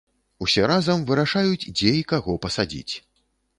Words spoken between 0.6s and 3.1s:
разам вырашаюць дзе і каго пасадзіць.